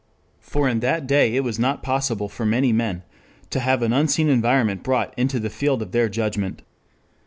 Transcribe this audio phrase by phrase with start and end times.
[0.39, 3.03] For in that day it was not possible for many men
[3.51, 6.63] to have an unseen environment brought into the field of their judgment.